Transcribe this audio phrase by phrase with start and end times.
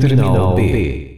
[0.00, 1.16] Terminal B.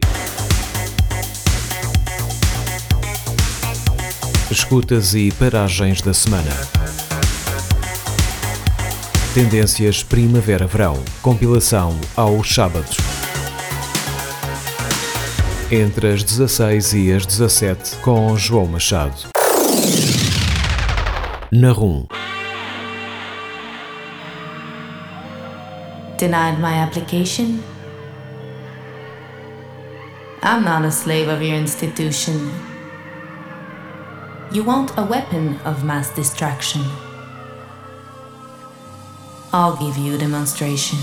[4.51, 6.51] Escutas e paragens da semana.
[9.33, 11.03] Tendências Primavera-Verão.
[11.23, 12.97] Compilação aos sábados.
[15.71, 19.29] Entre as 16 e as 17 com João Machado.
[21.51, 22.05] Na RUM.
[26.19, 27.76] Denied my application?
[30.43, 32.51] I'm not a slave of your institution.
[34.51, 36.83] You want a weapon of mass distraction.
[39.51, 40.99] I'll give you a demonstration.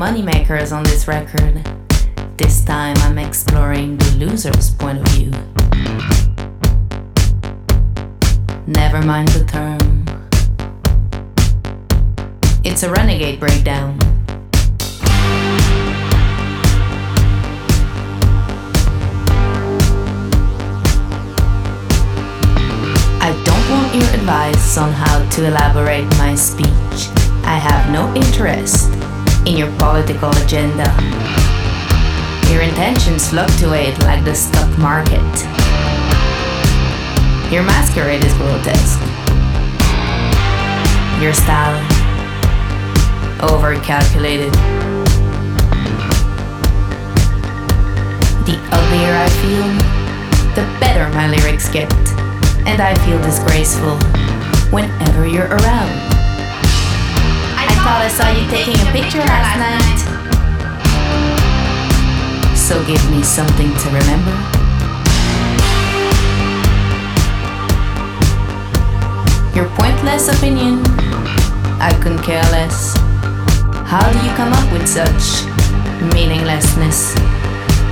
[0.00, 1.62] Moneymakers on this record.
[2.38, 5.30] This time I'm exploring the loser's point of view.
[8.66, 10.06] Never mind the term.
[12.64, 13.98] It's a renegade breakdown.
[23.20, 27.10] I don't want your advice on how to elaborate my speech.
[27.44, 28.99] I have no interest
[29.46, 30.84] in your political agenda.
[32.50, 35.20] Your intentions fluctuate like the stock market.
[37.50, 39.00] Your masquerade is grotesque.
[41.22, 41.80] Your style,
[43.40, 44.52] overcalculated.
[48.44, 49.66] The uglier I feel,
[50.54, 51.92] the better my lyrics get.
[52.66, 53.96] And I feel disgraceful
[54.70, 56.19] whenever you're around
[57.90, 59.98] thought I saw you taking a picture last night.
[62.54, 64.30] So give me something to remember.
[69.58, 70.86] Your pointless opinion,
[71.82, 72.94] I couldn't care less.
[73.90, 75.50] How do you come up with such
[76.14, 77.18] meaninglessness?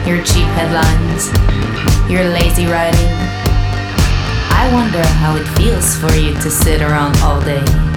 [0.07, 1.27] Your cheap headlines,
[2.09, 3.11] your lazy writing.
[4.63, 7.88] I wonder how it feels for you to sit around all day.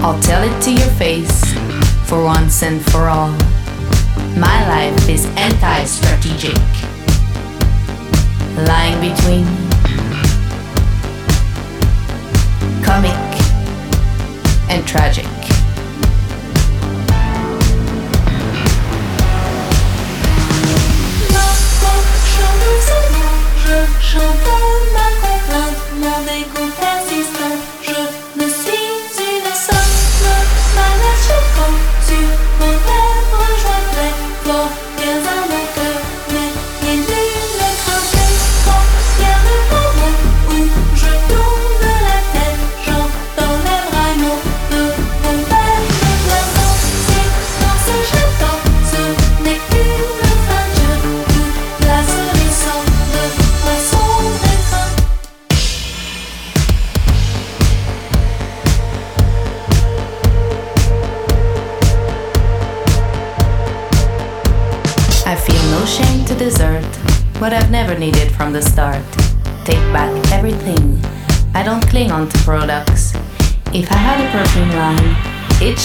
[0.00, 1.42] I'll tell it to your face
[2.08, 3.32] for once and for all.
[4.38, 6.54] My life is anti strategic,
[8.66, 9.44] lying between
[12.84, 13.18] comic
[14.70, 15.37] and tragic.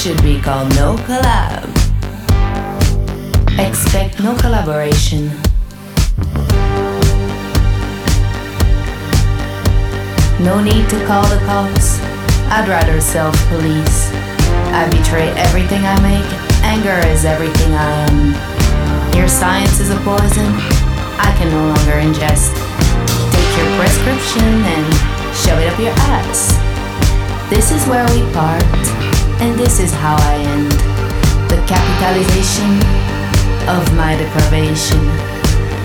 [0.04, 1.64] Should be called No Collab.
[3.58, 5.30] Expect no collaboration.
[10.44, 12.02] No need to call the cops.
[12.52, 14.12] I'd rather self police.
[14.76, 16.30] I betray everything I make.
[16.68, 19.16] Anger is everything I am.
[19.16, 20.52] Your science is a poison.
[21.16, 22.52] I can no longer ingest.
[23.32, 24.86] Take your prescription and
[25.32, 26.52] shove it up your ass.
[27.50, 29.13] This is where we part,
[29.44, 30.72] and this is how I end.
[31.52, 32.80] The capitalization
[33.68, 35.04] of my deprivation.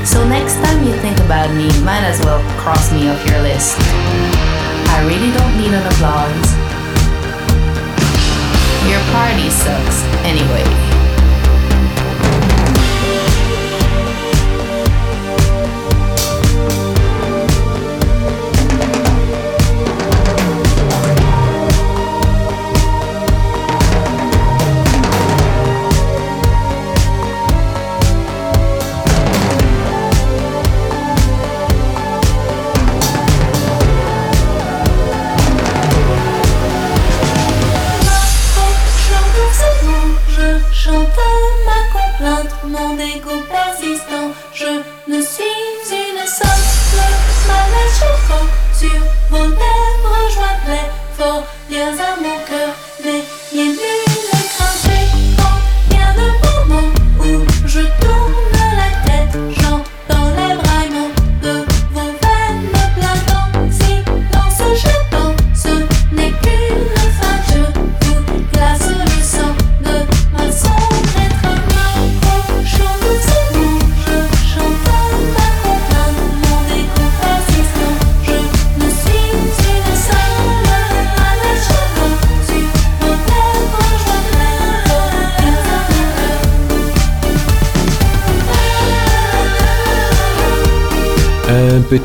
[0.07, 3.77] So next time you think about me, might as well cross me off your list.
[4.95, 6.49] I really don't need an applause.
[8.87, 10.78] Your party sucks anyway.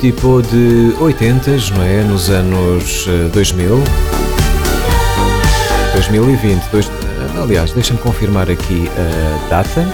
[0.03, 2.03] Petit pot de 80, não é?
[2.03, 3.81] Nos anos 2000.
[5.94, 6.61] 2020.
[6.71, 6.91] Dois,
[7.41, 9.88] aliás, deixa-me confirmar aqui a data.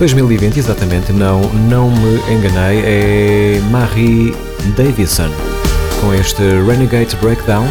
[0.00, 4.34] 2020, exatamente, não, não me enganei, é Marie
[4.76, 5.30] Davison
[6.00, 7.66] com este Renegade Breakdown.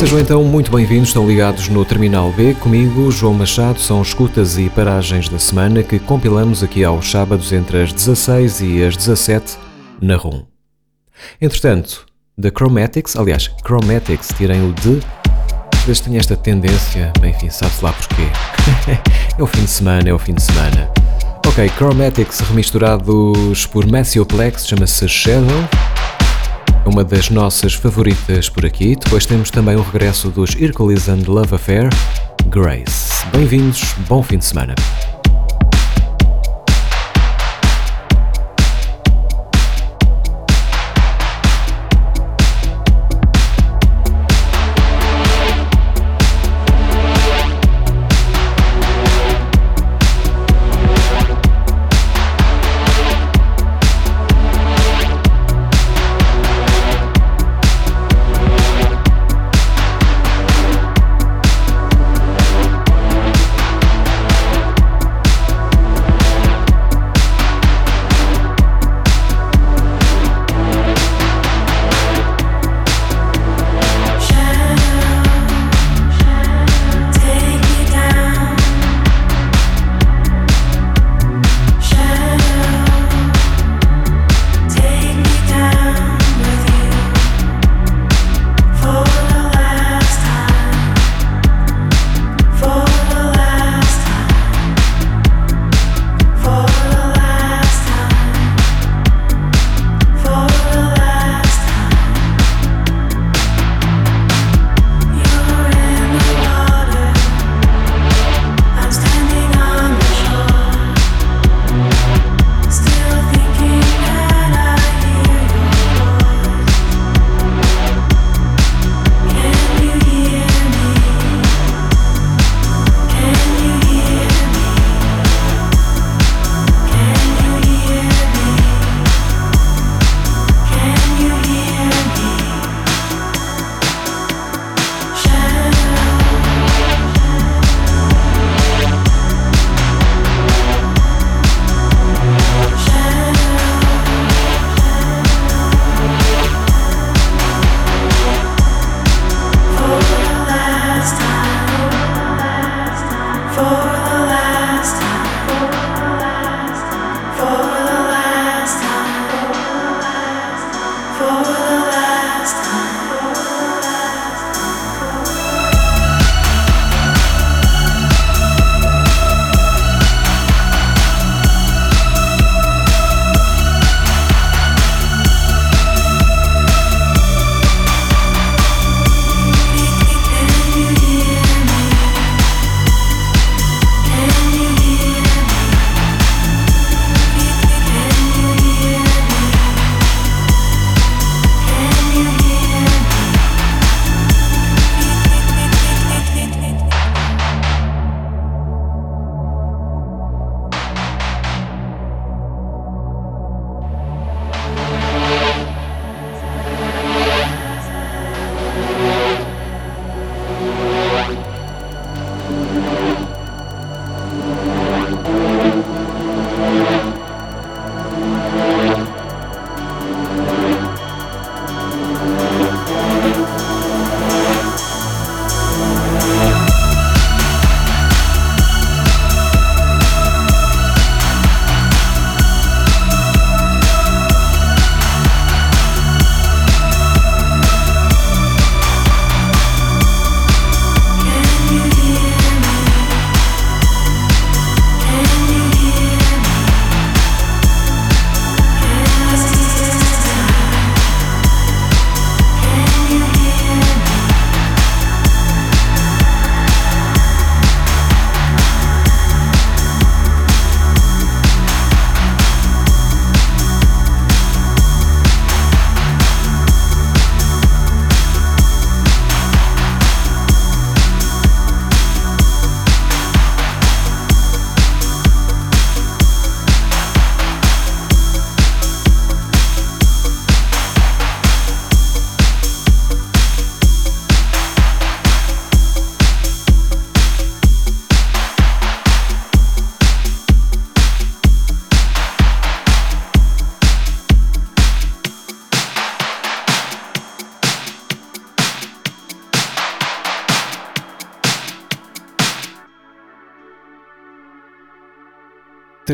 [0.00, 4.70] Sejam então muito bem-vindos, estão ligados no Terminal B comigo, João Machado, são escutas e
[4.70, 9.58] paragens da semana que compilamos aqui aos sábados entre as 16 e as 17
[10.00, 10.46] na RUM.
[11.38, 12.06] Entretanto,
[12.40, 15.00] The Chromatics, aliás, Chromatics, tirem o de,
[15.76, 18.22] às vezes tenho esta tendência, enfim, sabe-se lá porquê.
[19.38, 20.90] é o fim de semana, é o fim de semana.
[21.46, 25.68] Ok, Chromatics remisturados por Massioplex, chama-se Shadow
[26.86, 28.96] uma das nossas favoritas por aqui.
[28.96, 31.88] Depois temos também o regresso dos Hercules and Love Affair,
[32.46, 33.26] Grace.
[33.32, 34.74] Bem-vindos, bom fim de semana.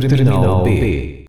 [0.01, 1.26] Terminal B.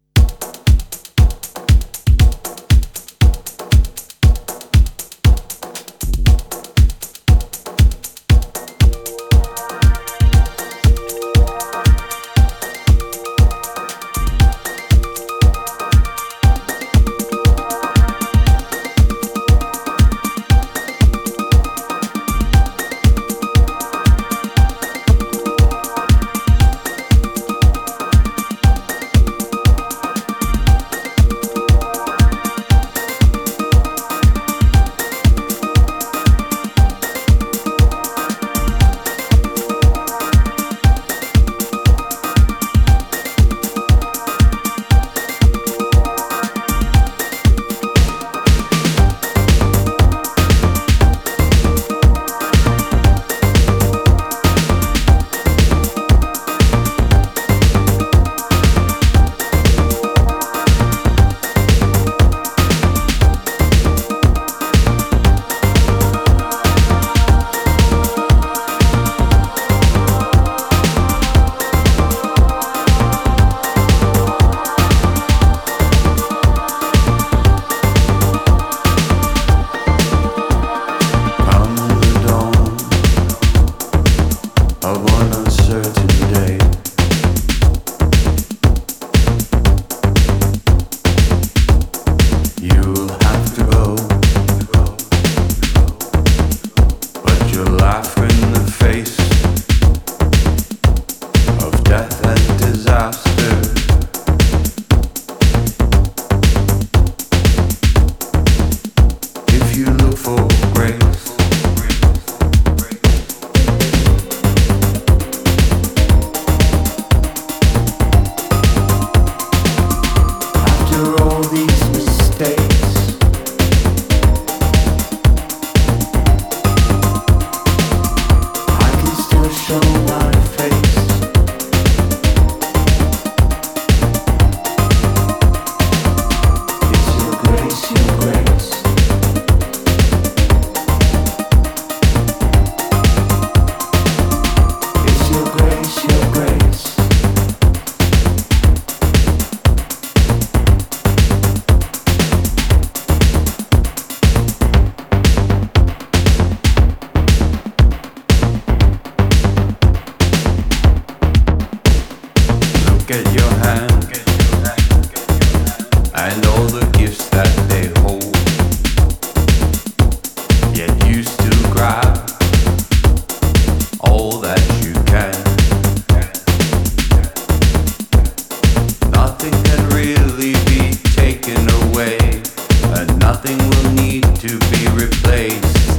[185.37, 185.96] place.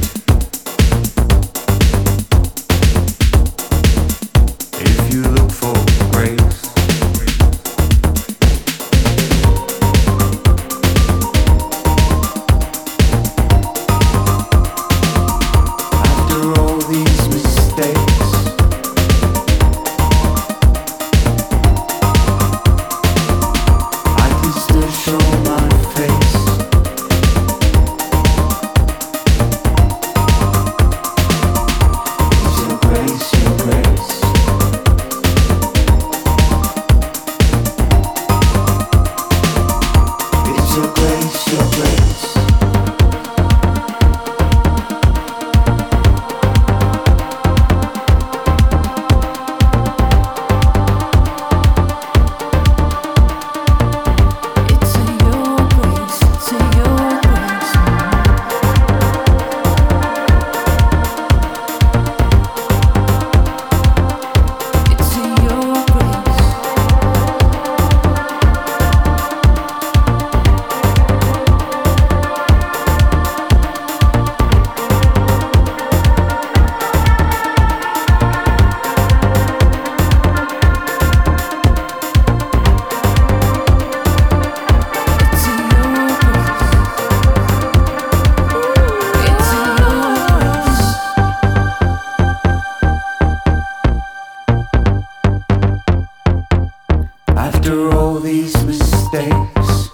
[98.19, 99.89] these mistakes.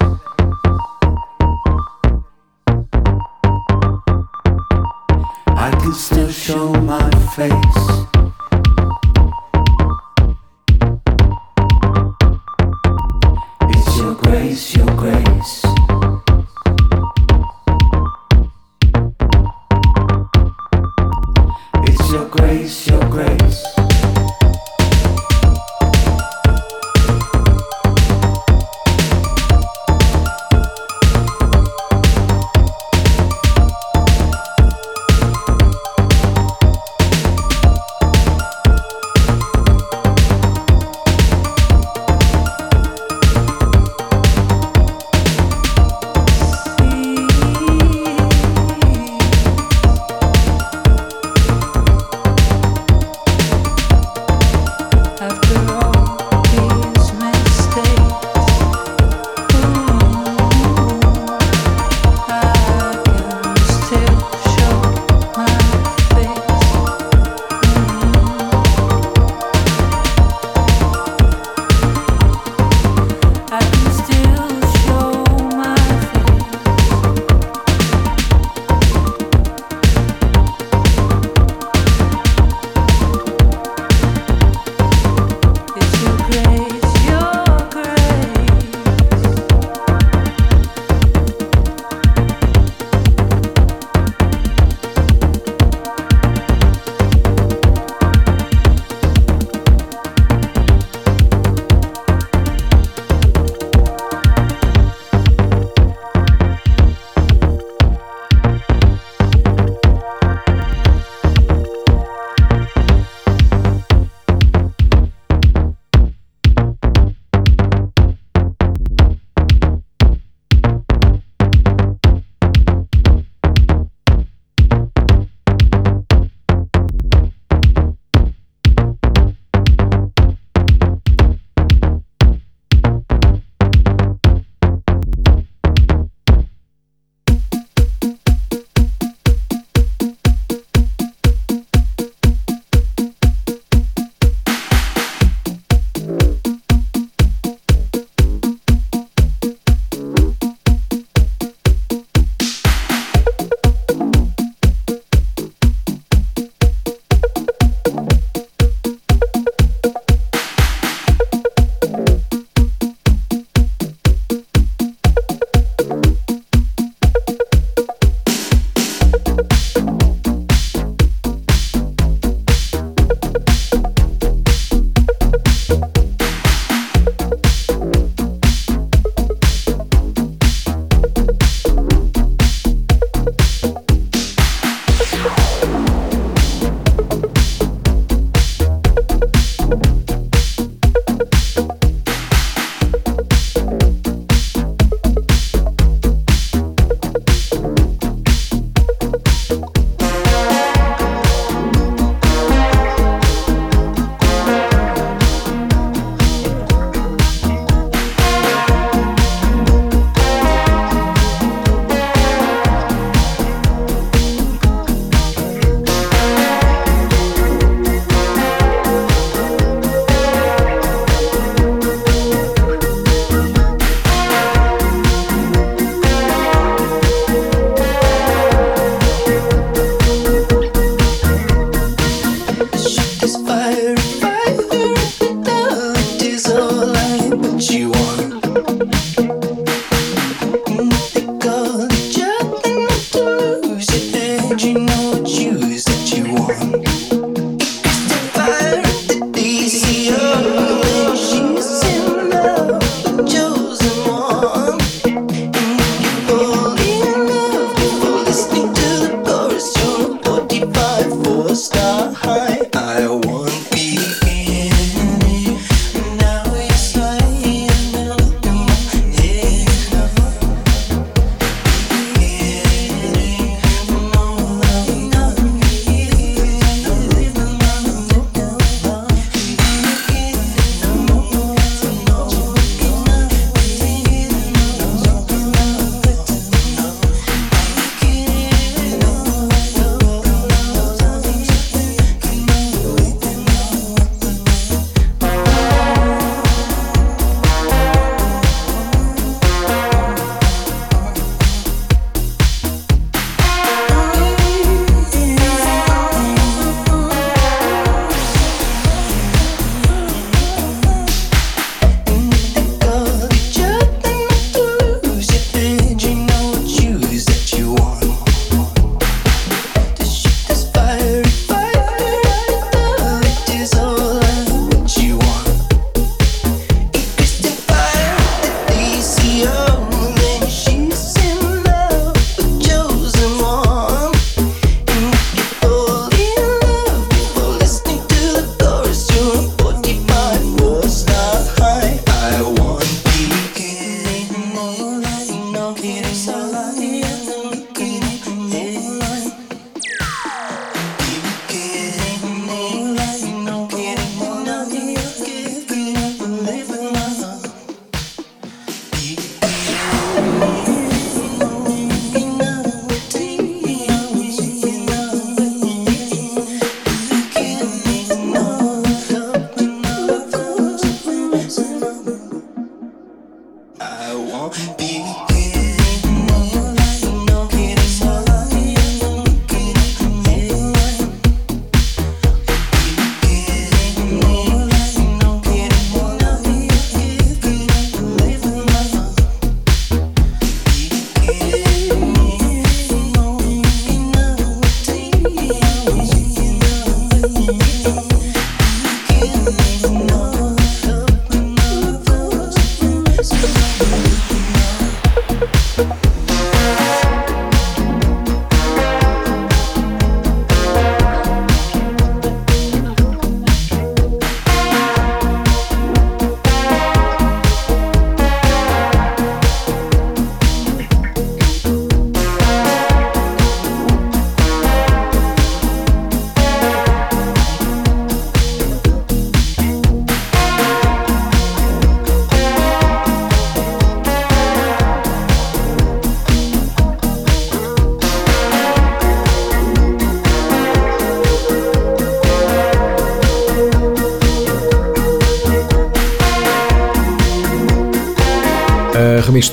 [5.48, 8.05] I can still show my face.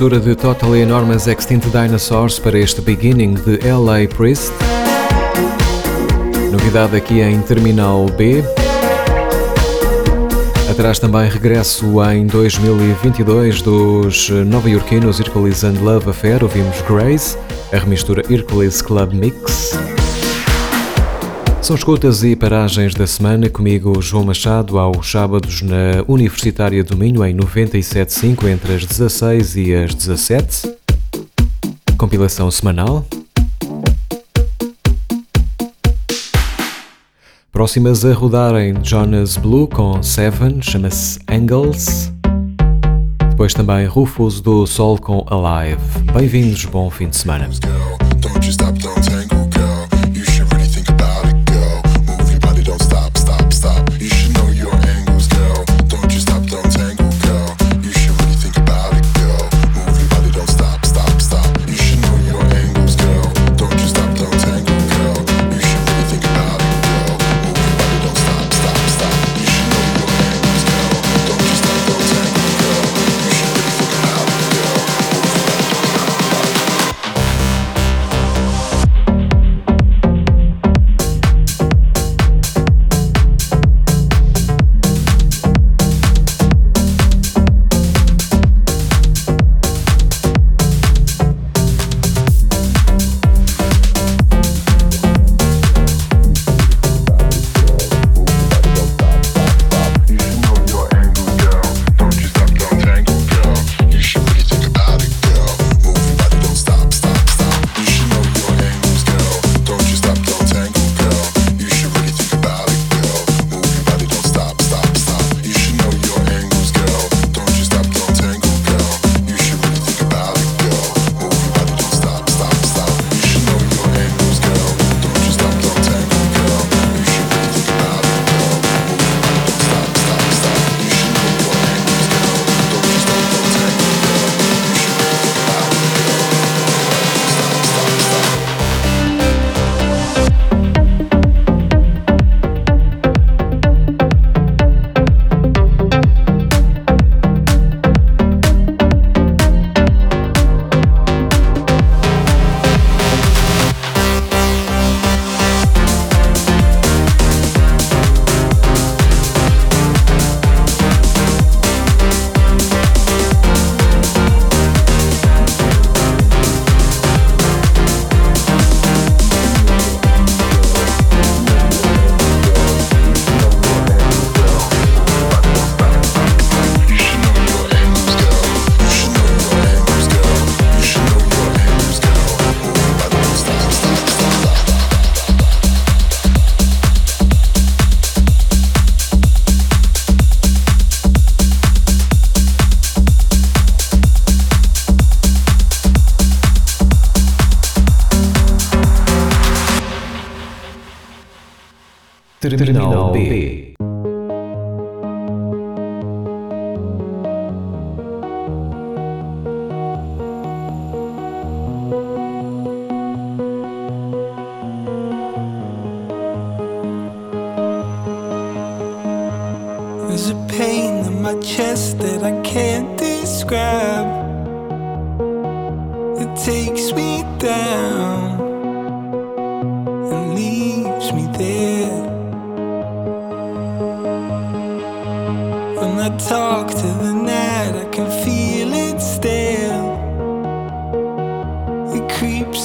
[0.03, 4.53] mistura de Totally Enormous Extinct Dinosaurs para este Beginning de LA Priest.
[6.51, 8.43] Novidade aqui em Terminal B.
[10.69, 17.39] Atrás também regresso em 2022 dos nova-iorquinos Hercules and Love Affair, ouvimos Grace,
[17.73, 19.72] a remistura Hercules Club Mix.
[21.73, 27.25] São escutas e paragens da semana comigo, João Machado, aos sábados na Universitária do Minho,
[27.25, 30.71] em 97.5, entre as 16 e as 17.
[31.97, 33.07] Compilação semanal.
[37.51, 42.13] Próximas a rodarem Jonas Blue com Seven, chama-se Angles.
[43.31, 45.81] Depois também Rufus do Sol com Alive.
[46.13, 47.49] Bem-vindos, bom fim de semana.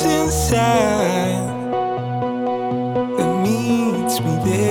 [0.08, 1.46] inside
[3.18, 4.67] that meets me there.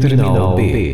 [0.00, 0.89] 知道呗。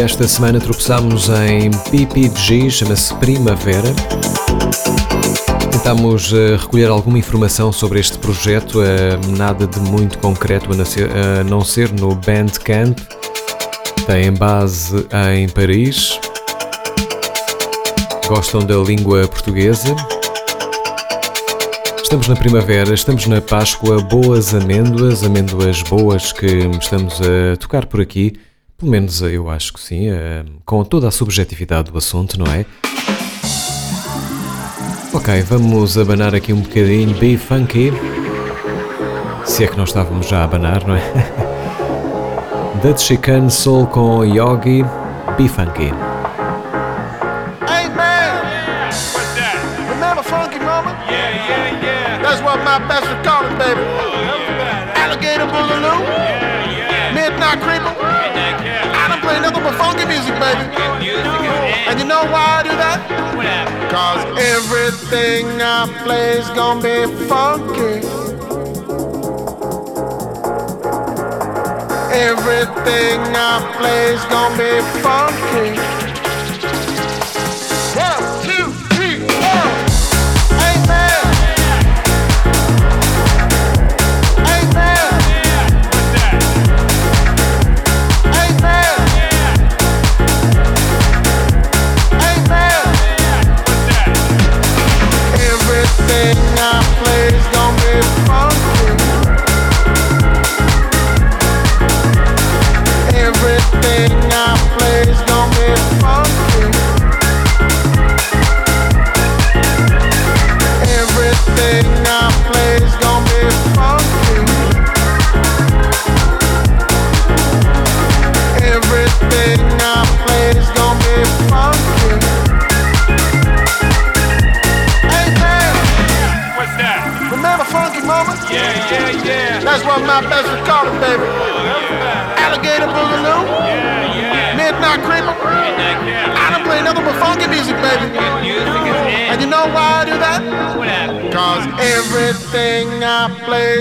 [0.00, 3.94] Esta semana tropeçamos em PPG, chama-se Primavera.
[5.70, 11.62] Tentámos uh, recolher alguma informação sobre este projeto, uh, nada de muito concreto a não
[11.62, 12.98] ser no Bandcamp.
[14.06, 16.18] Tem base em Paris.
[18.26, 19.94] Gostam da língua portuguesa.
[22.02, 26.46] Estamos na primavera, estamos na Páscoa, boas amêndoas, amêndoas boas que
[26.80, 28.32] estamos a tocar por aqui.
[28.80, 32.64] Pelo menos eu acho que sim, eh, com toda a subjetividade do assunto, não é?
[35.12, 37.92] Ok, vamos abanar aqui um bocadinho Be Funky.
[39.44, 41.02] Se é que nós estávamos já a abanar, não é?
[42.82, 44.82] Dutch Chicken Soul com Yogi,
[45.36, 46.09] Be Funky.
[60.40, 60.64] Baby.
[61.86, 62.98] And you know why I do that?
[63.90, 64.24] Cause
[64.56, 68.00] everything I play's gonna be funky.
[72.30, 74.72] Everything I play's gonna be
[75.02, 75.99] funky.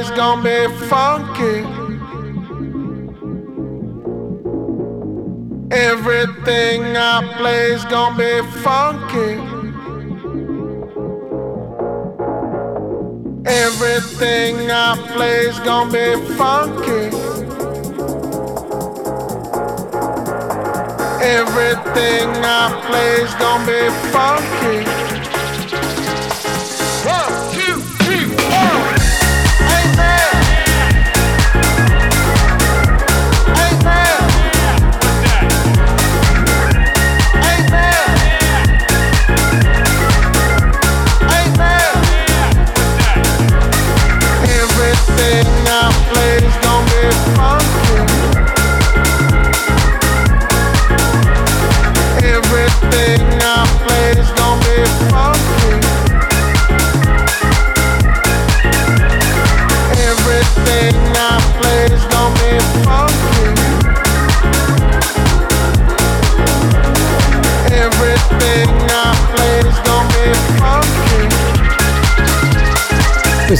[0.10, 1.66] Play's gonna be funky.
[5.72, 9.38] Everything I play's gonna be funky.
[13.46, 17.06] Everything I play's gonna be funky.
[21.22, 24.79] Everything I play's gonna be funky.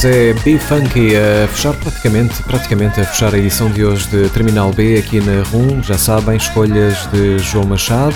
[0.06, 4.98] É, B-Funky a fechar praticamente, praticamente a fechar a edição de hoje de Terminal B
[4.98, 5.84] aqui na RUM.
[5.84, 8.16] Já sabem, escolhas de João Machado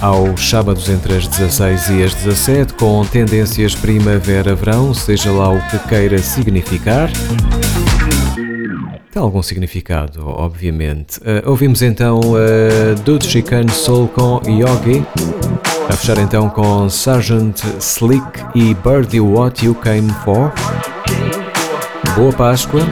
[0.00, 5.78] aos sábados entre as 16 e as 17 com tendências primavera-verão, seja lá o que
[5.88, 7.10] queira significar.
[9.12, 11.18] Tem algum significado, obviamente.
[11.18, 15.04] Uh, ouvimos então uh, Dude Chican Soul com Yogi.
[15.88, 18.24] A fechar então com Sergeant Slick
[18.54, 20.52] e Birdie What You Came For.
[22.16, 22.82] Boa Páscoa,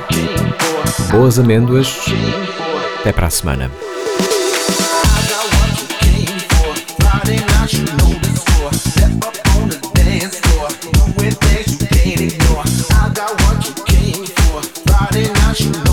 [1.10, 1.96] boas amêndoas,
[3.00, 3.70] até para a semana.
[15.12, 15.91] Friday night, you know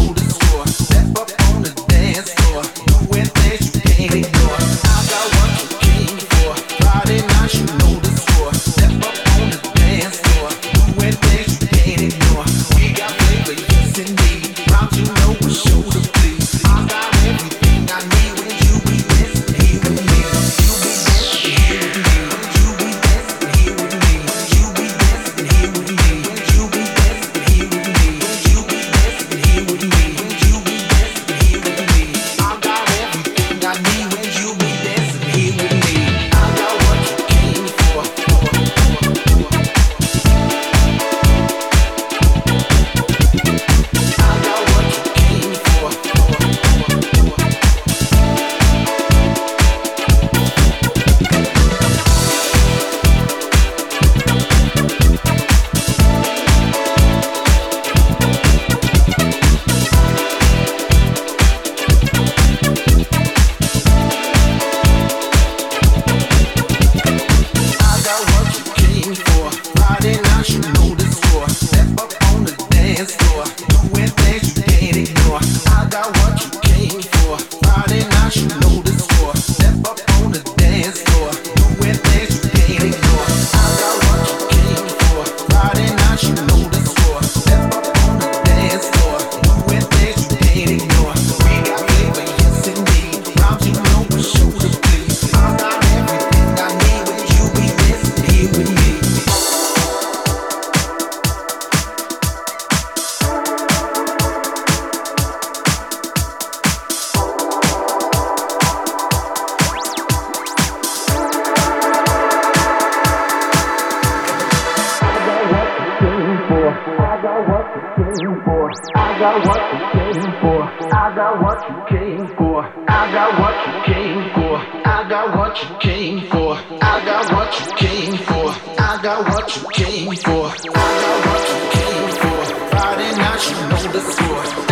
[119.43, 120.63] got what you came for.
[120.91, 122.63] I got what you came for.
[122.87, 124.57] I got what you came for.
[124.85, 126.55] I got what you came for.
[126.81, 128.49] I got what you came for.
[128.79, 130.45] I got what you came for.
[130.45, 132.39] I got what you came for.
[132.69, 134.68] Friday night, you know the score.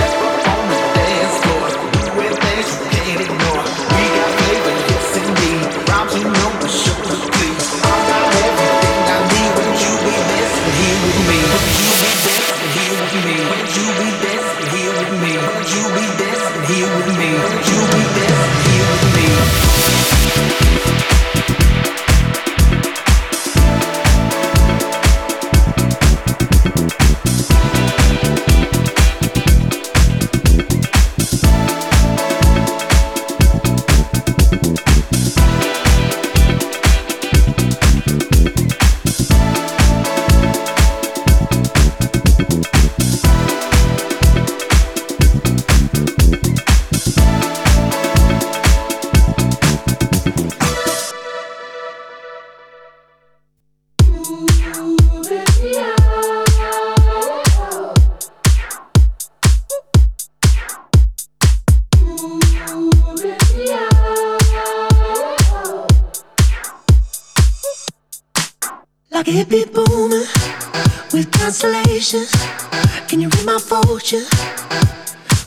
[71.98, 74.22] Can you read my fortune?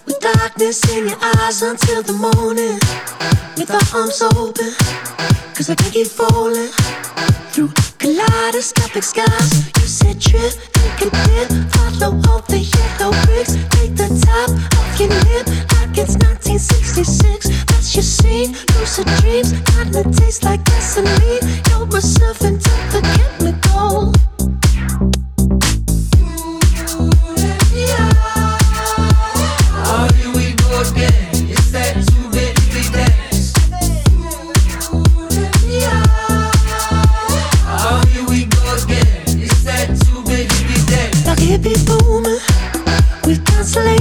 [0.04, 2.74] With darkness in your eyes until the morning.
[3.56, 4.74] With our arms open,
[5.54, 6.72] cause I can keep falling
[7.54, 9.70] through kaleidoscopic skies.
[9.78, 13.54] You said trip, think a dip, follow all the yellow bricks.
[13.78, 15.46] Take the top off your lip
[15.78, 17.46] like it's 1966.
[17.70, 21.46] That's your scene, lucid dreams, kinda taste like gasoline.
[21.70, 23.29] You're a servant of the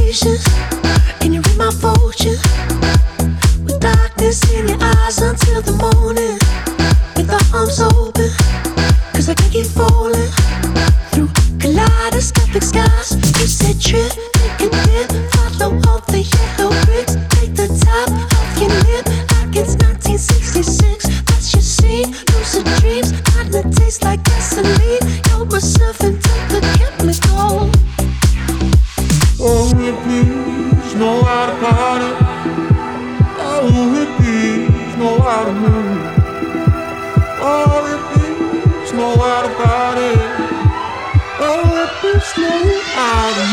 [0.10, 0.43] constellations.
[1.20, 2.38] Can you read my fortune?
[3.64, 6.39] With darkness in your eyes until the morning.
[7.16, 8.30] With our arms open,
[9.14, 10.30] cause I can keep falling
[11.12, 11.30] through
[11.60, 13.16] kaleidoscopic skies.
[13.39, 14.29] You said trip,
[43.00, 43.49] know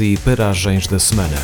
[0.00, 1.36] e paragens da semana.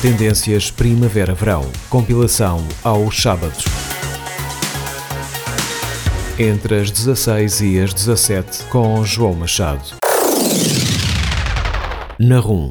[0.00, 1.70] Tendências Primavera-Verão.
[1.90, 3.64] Compilação aos sábados.
[6.38, 9.84] Entre as 16 e as 17 com João Machado.
[12.18, 12.70] Na RUM.